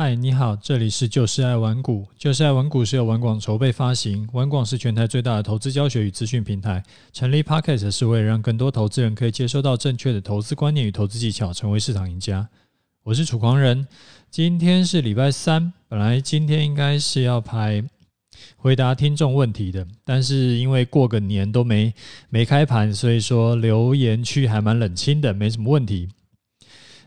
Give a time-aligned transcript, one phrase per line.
[0.00, 2.06] 嗨，你好，这里是就是爱玩股。
[2.16, 6.80] 就是爱玩股是由玩广筹备发行，玩广是全台最大的投资教学与资讯平台。
[7.12, 12.48] 成立 Pocket 是为了让更多投资人可以接收到正确的投资观念与投资技巧，成为市场赢家。
[13.02, 13.88] 我是楚狂人，
[14.30, 17.82] 今天是礼拜三，本来今天应该是要拍
[18.56, 21.92] 回答听众问题的，但是因为过个年都没
[22.28, 26.08] 没开盘，所以说留言区还蛮冷清的，没什么问题。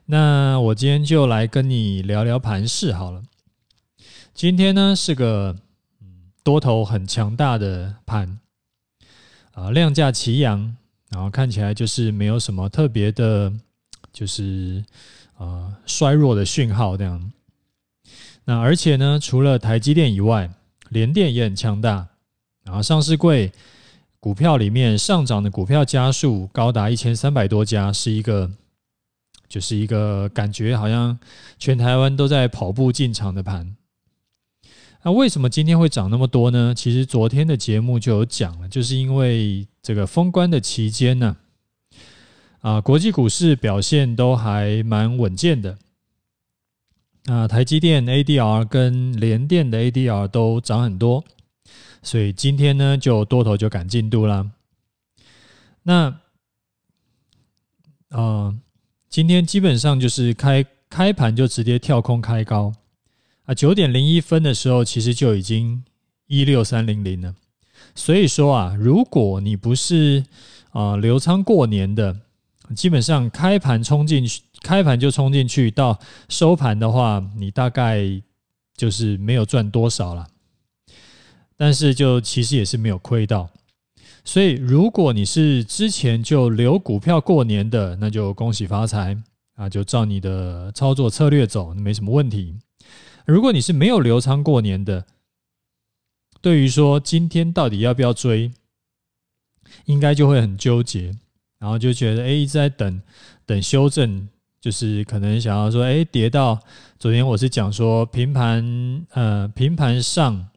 [0.05, 3.23] 那我今天就来跟你聊聊盘势好了。
[4.33, 5.55] 今天呢是个
[6.43, 8.39] 多头很强大的盘
[9.54, 10.75] 啊，量价齐扬，
[11.10, 13.54] 然后看起来就是没有什么特别的，
[14.11, 14.83] 就是
[15.37, 17.32] 啊衰弱的讯号这样。
[18.43, 20.49] 那而且呢，除了台积电以外，
[20.89, 22.07] 联电也很强大。
[22.63, 23.52] 然后上市柜
[24.19, 28.52] 股票里面上涨的股票家数高达一千三百多家，是一个。
[29.51, 31.19] 就是一个感觉，好像
[31.60, 33.75] 全台湾都在跑步进场的盘。
[35.03, 36.73] 那为什么今天会涨那么多呢？
[36.73, 41.35] 其实昨天的节目就有讲了，就是因为这个封关的期间呢，
[42.61, 45.77] 啊，国际股市表现都还蛮稳健的。
[47.25, 51.25] 那，台积电 ADR 跟联电的 ADR 都涨很多，
[52.02, 54.49] 所以今天呢就多头就赶进度啦。
[55.83, 56.19] 那，
[58.09, 58.55] 啊、
[59.11, 62.71] 今天基本上就是开开盘就直接跳空开高
[63.43, 65.83] 啊，九点零一分的时候其实就已经
[66.27, 67.35] 一六三零零了。
[67.93, 70.23] 所以说啊，如果你不是
[70.69, 72.21] 啊留仓过年的，
[72.73, 77.99] 基本上开盘冲进去，开盘就冲进去到收盘的话，你大概
[78.77, 80.25] 就是没有赚多少了。
[81.57, 83.49] 但是就其实也是没有亏到。
[84.23, 89.17] 所以，如果你是之前就留股票过年的，那就恭喜发财
[89.55, 89.67] 啊！
[89.67, 92.55] 就照你的操作策略走，没什么问题。
[93.25, 95.05] 如果你是没有留仓过年的，
[96.39, 98.52] 对于说今天到底要不要追，
[99.85, 101.16] 应该就会很纠结，
[101.57, 103.01] 然后就觉得哎，一直在等
[103.47, 104.29] 等修正，
[104.62, 106.59] 就是可能想要说，哎，跌到
[107.00, 110.47] 昨天我是讲说平盘，呃，平盘上。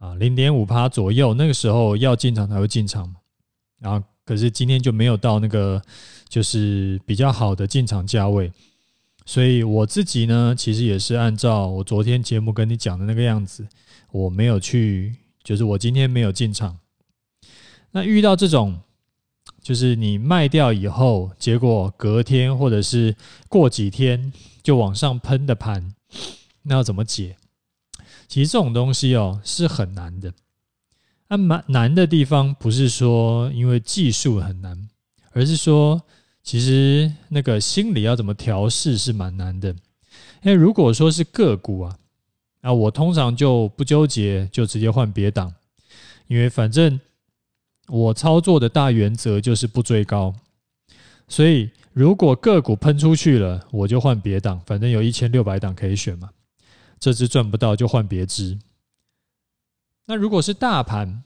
[0.00, 3.14] 啊，零点五趴左右，那个时候要进场才会进场。
[3.78, 5.80] 然后，可是今天就没有到那个
[6.26, 8.50] 就是比较好的进场价位，
[9.26, 13.66] 所以我自己呢，其实也是按照我昨天节目跟你讲的那个样子，
[14.10, 16.78] 我没有去，就是我今天没有进场。
[17.90, 18.80] 那遇到这种，
[19.62, 23.14] 就是你卖掉以后，结果隔天或者是
[23.48, 24.32] 过几天
[24.62, 25.94] 就往上喷的盘，
[26.62, 27.36] 那要怎么解？
[28.30, 30.32] 其实这种东西哦是很难的，
[31.26, 34.88] 那蛮难的地方不是说因为技术很难，
[35.32, 36.00] 而是说
[36.40, 39.70] 其实那个心理要怎么调试是蛮难的。
[40.42, 41.98] 因为如果说是个股啊，
[42.60, 45.52] 那我通常就不纠结，就直接换别档，
[46.28, 47.00] 因为反正
[47.88, 50.32] 我操作的大原则就是不追高，
[51.26, 56.30] 所以如果个股喷出去了，我就换别档，反正有一千六百档可以选嘛。
[57.00, 58.58] 这只赚不到就换别只。
[60.04, 61.24] 那如果是大盘，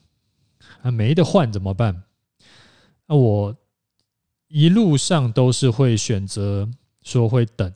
[0.81, 2.03] 啊没得换怎么办？
[3.07, 3.55] 那我
[4.47, 6.69] 一路上都是会选择
[7.03, 7.73] 说会等，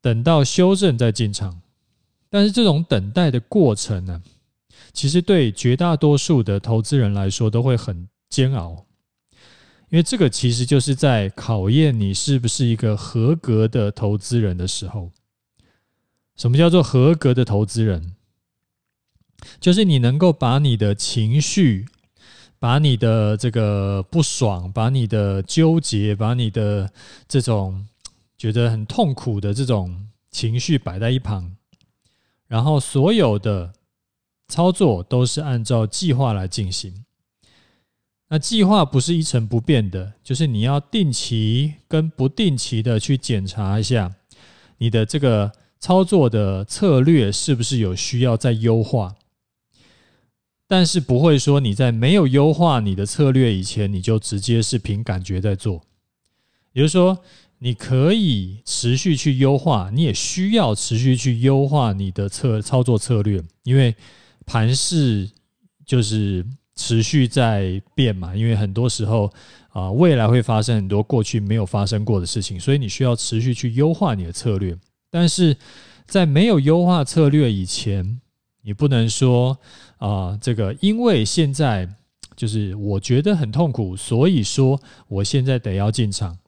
[0.00, 1.62] 等到修正再进场。
[2.28, 4.22] 但是这种等待的过程呢，
[4.92, 8.86] 其实对绝大多数的投资人来说都会很煎熬，
[9.88, 15.10] 因为这个其实就是在考验你是不是一个合格的投资人的时候。
[16.40, 18.14] 什么叫做合格的投资人？
[19.60, 21.84] 就是你能够把你的情绪、
[22.58, 26.90] 把你的这个不爽、把你的纠结、把你的
[27.28, 27.86] 这种
[28.38, 31.54] 觉得很痛苦的这种情绪摆在一旁，
[32.46, 33.74] 然后所有的
[34.48, 37.04] 操作都是按照计划来进行。
[38.30, 44.14] 那计划不是一成不变的，就是你要定期跟不定期的去检查一下
[44.78, 45.52] 你的这个。
[45.80, 49.16] 操作的策略是不是有需要再优化？
[50.68, 55.82] 但是不会说你在没有优化你的策略以前，你就直接是凭感觉在做。
[56.72, 57.18] 也就是说，
[57.58, 63.92] 你可以持续去优化，你也需要持续去优化你的策操作策略，因为
[64.46, 65.28] 盘势
[65.84, 66.46] 就是
[66.76, 68.36] 持续在变嘛。
[68.36, 69.32] 因为很多时候
[69.70, 74.78] 啊，未来会发生很多过去没有发生过的事情，所以你需要持续去优化你的策略。
[75.10, 75.56] 但是
[76.06, 78.20] 在没有优化策略以前，
[78.62, 79.58] 你不能说
[79.98, 81.88] 啊，这个因为现在
[82.36, 86.38] 就是我觉得很痛苦，所以说我现在得要进场，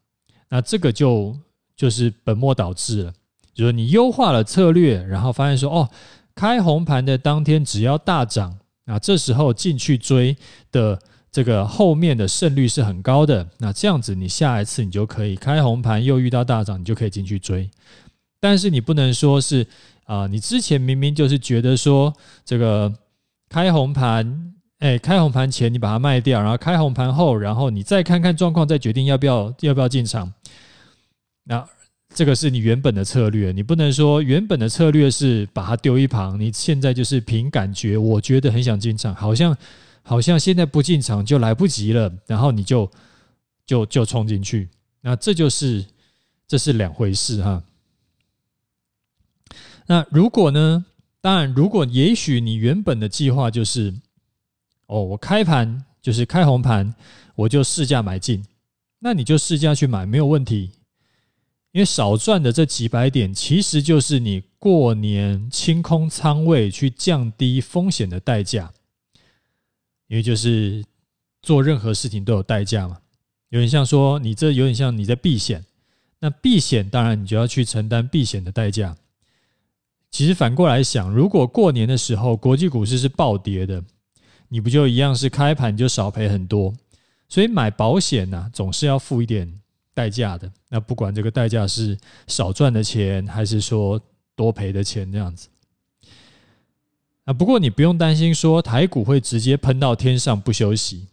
[0.49, 1.37] 那这个就
[1.77, 3.13] 就是本末倒置了。
[3.55, 5.89] 就是你优化了策略，然后发现说哦，
[6.35, 10.35] 开红盘的当天只要大涨啊，这时候进去追
[10.71, 10.99] 的
[11.31, 13.47] 这个后面的胜率是很高的。
[13.59, 17.69] 那这样子，你下一次你就可以开红盘又遇到大涨，你就可以进去追。
[18.43, 19.65] 但是你不能说是
[20.05, 22.13] 啊，你之前明明就是觉得说
[22.45, 22.93] 这个
[23.49, 24.53] 开红盘。
[24.83, 30.33] 哎，开红盘前你把它卖掉，然后开红盘后，然后你再看看状况，再决定要不要要不要进场。
[31.45, 31.65] 那
[32.13, 39.57] 这个是你原本的策略，你不能说原本的策略是把它丢一旁，你现在就是凭感觉，我觉得很想进场，好像
[40.03, 42.91] 好像现在不进场就来不及了，然后你就
[43.65, 44.69] 就就冲进去，
[45.01, 45.87] 那这就是
[46.49, 47.63] 这是两回事哈。
[49.93, 50.83] 那如果呢？
[51.21, 53.93] 当然，如果也许你原本的计划就是。
[54.87, 56.95] 哦，我开盘就是开红盘，
[57.35, 58.43] 我就市价买进，
[59.01, 60.71] 那你就市价去买没有问题，
[61.73, 68.73] 因为少赚的这几百点，其实就是你过年清空仓位去降低风险的代价，
[70.09, 70.83] 因为就是
[71.43, 72.99] 做任何事情都有代价嘛，
[73.51, 75.63] 有点像说你这有点像你在避险，
[76.19, 78.97] 那避险当然你就要去承担避险的代价。
[80.13, 83.83] 其实反过来想，如果过年的时候国际股市是暴跌的。
[84.55, 86.75] 你不就一样是开盘就少赔很多，
[87.27, 89.51] 所以买保险呢，总是要付一点
[89.95, 90.53] 代价的。
[90.69, 93.99] 那不管这个代价是少赚的钱，还是说
[94.37, 95.49] 多赔的钱，这样子。
[97.25, 101.07] 啊，不过你不用担心说台股会直接喷到天上不休息，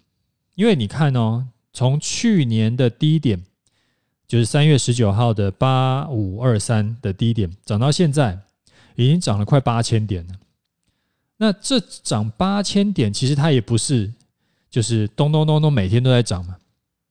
[0.55, 3.41] 因为你看哦，从去年的低点，
[4.27, 8.37] 就是三月十九号的八五二三的低点，涨到现在，
[9.03, 10.33] 已经涨了快八千点了。
[11.37, 14.11] 那这涨八千点，其实它也不是，
[14.69, 16.57] 就是咚咚咚咚每天都在涨嘛，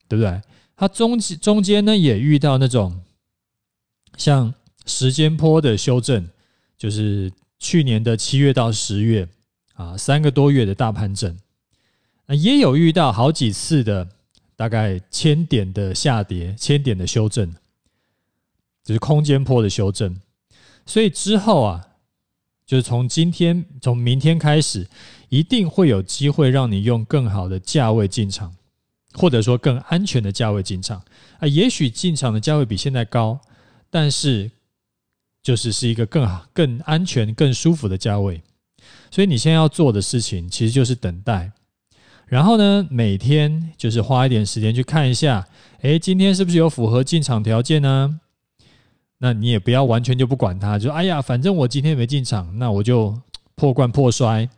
[0.07, 0.41] 对不对？
[0.75, 3.01] 它中中间呢也遇到那种
[4.17, 4.53] 像
[4.85, 6.29] 时间波的修正，
[6.77, 9.27] 就是去年的七月到十月
[9.73, 11.37] 啊，三个多月的大盘整，
[12.27, 14.07] 那也有遇到好几次的
[14.55, 17.51] 大概千点的下跌，千点的修正，
[18.83, 20.15] 就是空间波的修正，
[20.89, 21.85] 所以之后啊。
[22.69, 24.87] 就是从今天、从明天开始，
[25.29, 28.55] 一定会有机会让你用更好的价位进场，
[29.13, 31.01] 或者说更安全的价位进场
[31.39, 31.47] 啊。
[31.47, 33.39] 也许进场的价位比现在高，
[33.89, 34.51] 但是
[35.41, 38.39] 就是是一个更好、更安全、更舒服的价位。
[39.09, 41.51] 所以你现在要做的事情，其实就是等待。
[42.27, 45.47] 然后呢，每天就是花一点时间去看一下，
[45.81, 48.19] 诶，今天是不是有符合进场条件呢？
[49.21, 53.21] 那你也不要完全就不管它，就哎呀，反正我今天没进场，那我就
[53.55, 54.49] 破罐破摔，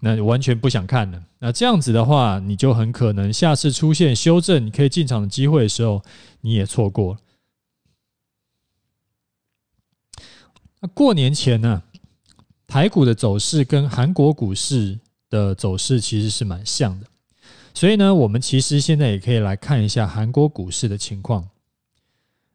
[0.00, 1.22] 那完全不想看了。
[1.38, 6.02] 那这样子的话，你就很可能下次出现修正，你可以进场的机会的时候，
[6.40, 7.20] 你也错过了。
[10.80, 11.84] 那过年前呢，
[12.66, 14.98] 台股的走势跟韩国股市
[15.30, 17.06] 的走势其实是蛮像的，
[17.72, 21.48] 所以呢，我们其实现在也可以来看一下韩国股市的情况。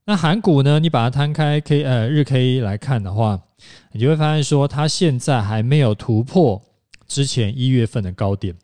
[0.06, 0.80] 那韩股呢？
[0.80, 3.40] 你把它摊开 K 呃日 K 来看的话，
[3.92, 6.62] 你就会发现说，它现在还没有突破
[7.08, 8.56] 之前一月份的高点。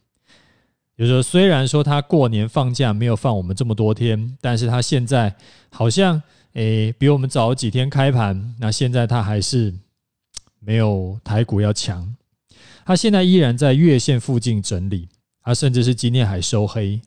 [0.98, 5.36] 就是说，虽然说它过年放假没有放我们这么多天，但是它现在
[5.70, 6.20] 好像
[6.54, 8.56] 诶比我们早几天开盘。
[8.60, 9.72] 那现在它还是
[10.60, 12.16] 没有台股要强，
[12.84, 15.08] 它现在依然在月线附近整理，
[15.44, 17.00] 它甚至是今天还收黑。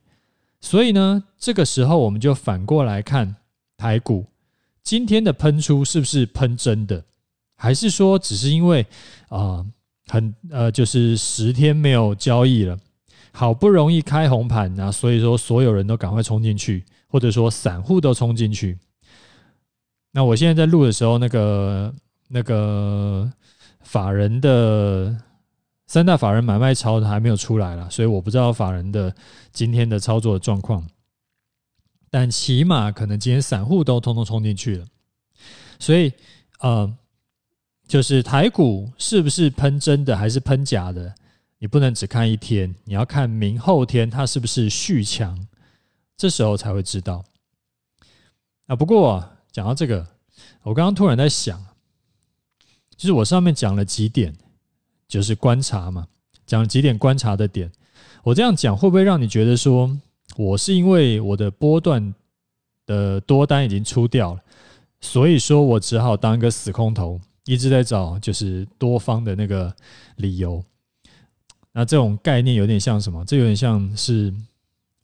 [0.60, 3.34] 所以呢，这个时候我们就反过来看
[3.80, 4.26] 台股。
[4.82, 7.02] 今天的喷出是不是喷真的，
[7.56, 8.86] 还是说只是因为
[9.28, 9.64] 啊、
[10.06, 12.78] 很呃就是十天没有交易了，
[13.32, 18.78] 好不容易开红盘啊，所以说所有人都赶快冲进去，或者说散户都冲进去。
[20.12, 21.94] 那我现在在录的时候，那个
[22.28, 23.30] 那个
[23.82, 25.16] 法人的
[25.86, 29.14] 三大法人买卖超还没有出来了，所以我不知道法人的
[29.52, 30.84] 今天的操作的状况。
[32.10, 34.86] 但起码可能今天散户都通通冲进去了，
[35.78, 36.12] 所以
[36.58, 36.92] 呃，
[37.86, 41.14] 就是台股是不是喷真的还是喷假的？
[41.58, 45.46] 你不能只看一天，你要看明后天它是不是续强，
[46.16, 47.24] 这时候才会知道。
[48.66, 50.04] 啊，不过啊，讲到这个，
[50.62, 51.64] 我刚刚突然在想，
[52.96, 54.34] 就是我上面讲了几点，
[55.06, 56.08] 就是观察嘛，
[56.44, 57.70] 讲了几点观察的点，
[58.24, 59.96] 我这样讲会不会让你觉得说？
[60.36, 62.14] 我是因为我的波段
[62.86, 64.40] 的多单已经出掉了，
[65.00, 69.74] 所以说我只好当一个死空头，一直在找就是多方的那个
[70.16, 70.62] 理由。
[71.72, 73.24] 那这种概念有点像什么？
[73.24, 74.32] 这有点像是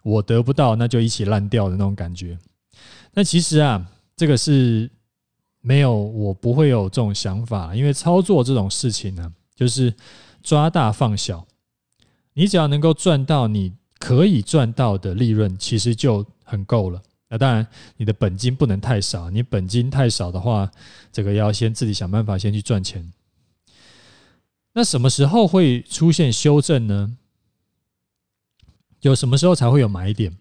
[0.03, 2.39] 我得不到，那就一起烂掉的那种感觉。
[3.13, 4.91] 那其实啊，这个是
[5.61, 9.95] 没有，我不会有这种想法，因为操作这种事情呢，就是
[10.43, 11.47] 抓大放小。
[12.35, 17.03] 你只要能够赚到你可以赚到的利润，其实就很够了。
[17.29, 20.71] 那当然，你的本金不能太少，你本金太少的话，
[21.11, 23.13] 这个要先自己想办法先去赚钱。
[24.75, 27.17] 那什么时候会出现修正呢？
[29.01, 30.37] 有什么时候才会有买点？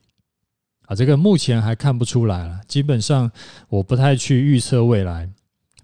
[0.85, 2.61] 啊，这个目前还看不出来了。
[2.67, 3.31] 基本上
[3.69, 5.27] 我不太去预测未来，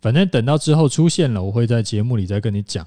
[0.02, 2.86] 反正等到之后出现了，我会在节目里再跟你讲。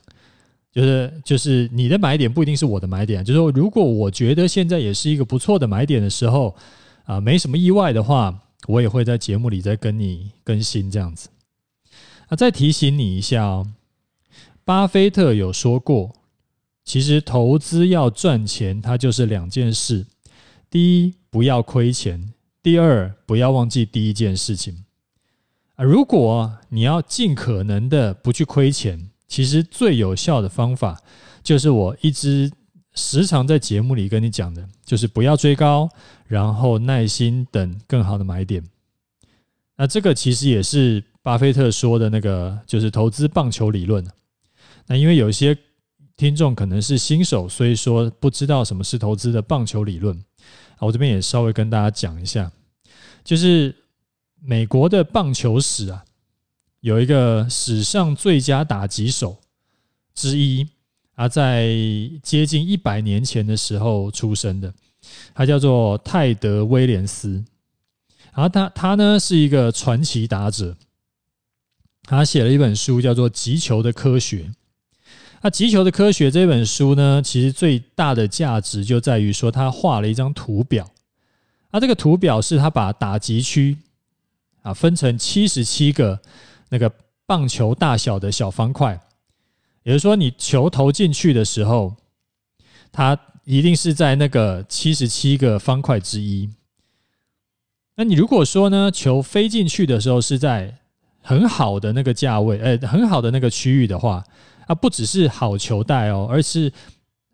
[0.75, 6.57] 就是就是你的买点不一定是我的买点，就是说如果我觉得现在也是一个不错的买点的时候，
[7.05, 11.29] 啊，没什么意外的话，我也会在节目里再跟你更新这样子。
[12.27, 13.69] 啊，再提醒你一下哦，
[14.65, 16.13] 巴菲特有说过，
[16.85, 20.05] 其实投资要赚钱，它就是两件事。
[20.69, 22.19] 第一，不要亏钱；
[22.61, 24.85] 第二，不要忘记第一件事情。
[25.77, 31.01] 啊，如果你要尽可能的不去亏钱，其实最有效的方法
[31.43, 32.51] 就是我一直
[32.95, 35.89] 时常在节目里跟你讲的，就是不要追高，
[36.27, 38.63] 然后耐心等更好的买点。
[39.77, 44.07] 那这个其实也是巴菲特说的那个，就是投资棒球理论。
[44.87, 45.57] 那因为有些
[46.17, 50.25] 听众可能是新手，所以说不知道什么是投资的棒球理论。
[50.79, 52.53] 我这边也稍微跟大家讲一下，
[53.25, 53.75] 就是
[54.41, 56.05] 美国的棒球史啊，
[56.85, 59.39] 有一个史上最佳打击手
[60.15, 60.69] 之一
[61.15, 61.67] 啊，在
[62.23, 64.71] 接近一百年前的时候出生的，
[65.33, 67.43] 他叫做泰德威廉斯。
[68.35, 70.77] 然后他他呢是一个传奇打者，
[72.03, 74.43] 他写了一本书叫做《击球的科学》。
[75.41, 80.87] 那《击球的科学》这本书呢，其实最大的价值就在于说，他画了一张图表。
[81.71, 83.79] 那这个图表是他把打击区
[84.61, 86.21] 啊分成七十七个
[86.69, 86.93] 那个
[87.27, 89.01] 棒球大小的小方块，
[89.83, 91.95] 也就是说，你球投进去的时候，
[92.93, 96.51] 它一定是在那个七十七个方块之一。
[97.97, 100.79] 那你如果说呢，球飞进去的时候是在
[101.21, 104.25] 很好的那个价位，呃，很好的那个区域的话。
[104.67, 106.73] 啊，不只是好球带哦，而是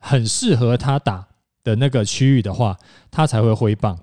[0.01, 1.29] 很适合他打
[1.63, 2.77] 的那个区域的话，
[3.09, 3.97] 他才会挥棒。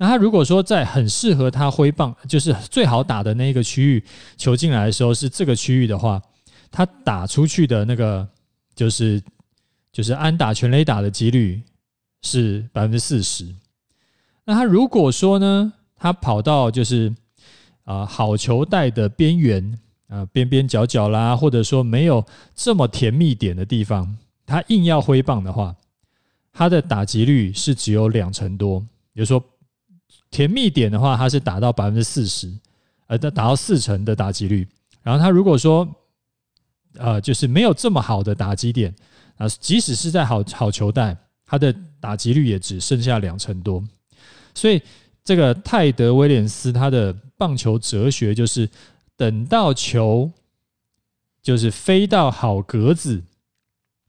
[0.00, 4.02] 那他如果说在很适合他挥棒，就是最好打的那一个区域，
[4.38, 6.18] 球进来的时候是这个区域的话，
[6.70, 8.26] 他打出去的那个
[8.74, 9.22] 就是
[9.92, 11.60] 就是安打全垒打的几率
[12.22, 13.46] 是百分之四十。
[14.46, 17.14] 那他如果说呢，他跑到就是
[17.84, 19.78] 啊好球带的边缘。
[20.10, 22.26] 啊，边边角角啦，或者说没有
[22.56, 25.72] 这么甜蜜点的地方，他硬要挥棒的话，
[26.52, 28.80] 他的打击率是只有两成多。
[29.12, 29.40] 比如说
[30.30, 32.50] 甜蜜点的话，它是打到百分之四十，
[33.06, 34.66] 呃，达到四成的打击率。
[35.02, 35.88] 然后他如果说，
[36.94, 38.94] 呃，就是没有这么好的打击点
[39.36, 43.82] 啊，即使是在好好球带，他的打击率也只剩下两成多。
[44.54, 44.80] 所以
[45.24, 48.68] 这个泰德威廉斯他的棒球哲学就是。
[49.20, 50.32] 等到球
[51.42, 53.22] 就是飞到好格子，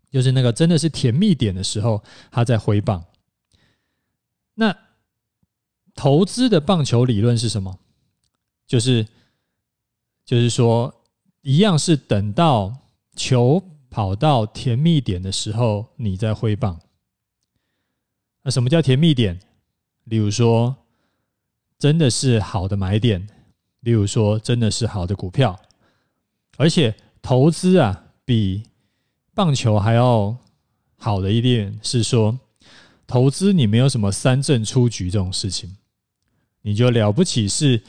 [0.09, 2.01] 就是那个真的是甜蜜点的时候，
[2.31, 3.03] 他在挥棒。
[4.53, 4.73] 那
[5.95, 7.79] 投资的棒球理论是什么？
[8.67, 9.05] 就是
[10.25, 10.93] 就是说，
[11.41, 12.75] 一样是等到
[13.15, 16.79] 球跑到甜蜜点的时候，你再挥棒。
[18.43, 19.39] 那什么叫甜蜜点？
[20.05, 20.75] 例如说，
[21.77, 23.27] 真的是好的买点。
[23.81, 25.59] 例如说，真的是好的股票，
[26.57, 28.63] 而且投资啊，比
[29.33, 30.37] 棒球还要
[30.97, 32.39] 好的一点是说，
[33.07, 35.75] 投资你没有什么三振出局这种事情，
[36.61, 37.81] 你就了不起是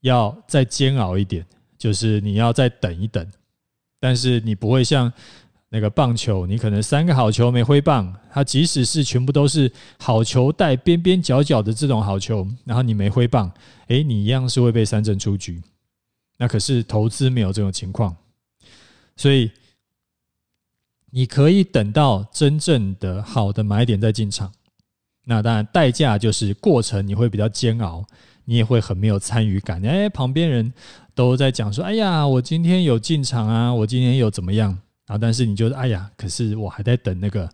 [0.00, 1.44] 要再煎熬一点，
[1.78, 3.26] 就是你要再等一等，
[4.00, 5.12] 但是你不会像。
[5.70, 13.52] 那个棒球，你可能三个好球没挥棒，它即使是全部都是好球带边边角角的这种好球，然后你没挥棒，
[13.88, 15.60] 哎，你一样是会被三振出局。
[16.36, 18.14] 那可是投资没有这种情况，
[19.16, 19.50] 所以
[21.10, 24.52] 你可以等到真正的好的买点再进场。
[25.24, 28.04] 那当然代价就是过程你会比较煎熬，
[28.44, 29.82] 你也会很没有参与感。
[29.84, 30.72] 哎，旁边人
[31.14, 35.18] 都在讲说：“哎呀，我今天有进场啊，我今天有怎么样？”啊！
[35.18, 37.46] 但是你就是哎呀，可是我还在等那个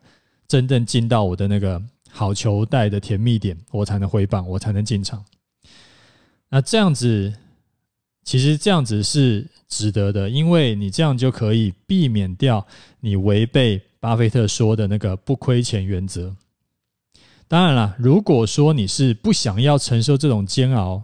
[0.47, 5.25] 真正进到我的那个好球带的甜蜜点，我才能挥棒，我才能进场。
[6.49, 7.35] 那这样子，
[8.25, 12.65] 其实这样子是值得的，因为你这样就可以避免掉
[13.01, 16.35] 你违背巴菲特说的那个不亏钱原则。
[17.51, 21.03] 当然了，如果说你是不想要承受这种煎熬，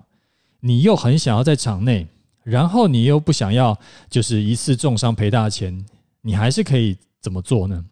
[0.61, 2.07] 你又很想要在场内，
[2.45, 3.77] 然后你又不想要
[4.09, 5.85] 就是一次重伤赔大钱，
[6.21, 7.85] 你还是可以怎么做呢？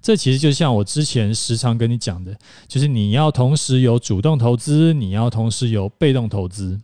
[0.00, 6.80] 这其实就像我之前时常跟你讲的，就是你要同时有主动投资，你要同时有被动投资。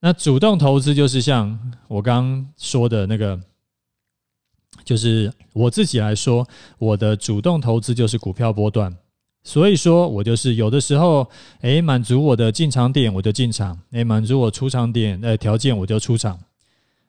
[0.00, 3.40] 那主动投资就是像我刚刚说的那个，
[4.82, 6.44] 就是我自己来说，
[6.78, 8.96] 我的主动投资就是股票波段。
[9.46, 11.24] 所以说我就是有的时候，
[11.60, 16.36] 诶，满足我的进场点我就进场，诶，满足我出场点呃条件我就出场。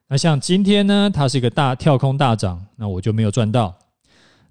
[0.07, 3.75] 那像今天呢，它是一个大跳空大涨，那我就没有赚到。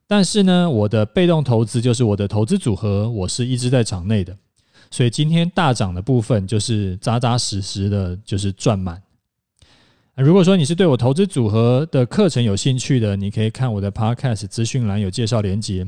[0.09, 4.37] 但是呢，我的被动投资就是我的投资组合，我是一直在场内的，
[4.91, 9.01] 所以今天大涨的部分就是扎扎实实的，就是赚满。
[10.17, 15.87] 如果说你是对我投资组合的课程有兴趣的，你可以看我的 Podcast 资讯栏有介绍连接。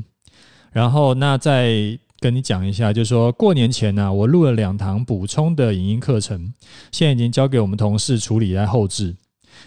[0.71, 6.53] 然后，那再跟你讲一下，就是说过年前呢、我录了两堂补充的影音课程，
[6.91, 9.15] 现在已经交给我们同事处理来后置，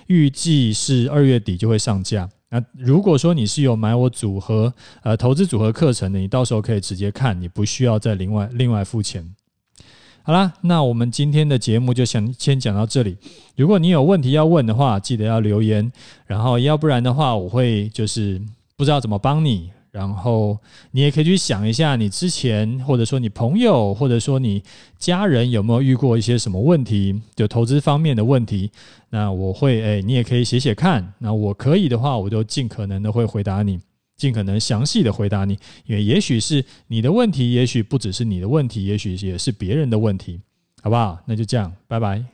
[0.06, 2.28] 预计是二月底就会上架。
[2.50, 9.34] 那如果说你是有买我组合呃投资组合课程的，你到时候可以直接看，你不需要再另外另外付钱。
[10.22, 13.16] 好啦，那我们今天的节目就先先讲到这里。
[13.56, 15.90] 如果你有问题要问的话，记得要留言，
[16.26, 18.40] 然后要不然的话，我会就是
[18.76, 19.72] 不知道怎么帮你。
[19.92, 20.58] 然后
[20.92, 24.62] 你也可以去想一下，你之前或者说你朋友或者说你
[24.98, 28.70] 家人有没有遇过一些什么问题，就投资方面的问题。
[29.10, 31.12] 那我会诶，你也可以写写看。
[31.18, 33.78] 那我可以的话，我就尽可能的会回答你，
[34.16, 40.40] 尽可能详细的回答你，因为也许是你的问题，也许不只是你的问题，也许也是别人的问题，
[40.82, 41.18] 好不好？
[41.26, 42.31] 那就这样，拜拜。